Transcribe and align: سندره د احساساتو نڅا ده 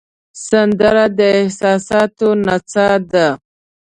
سندره 0.47 1.05
د 1.17 1.19
احساساتو 1.39 2.27
نڅا 2.45 2.89
ده 3.11 3.27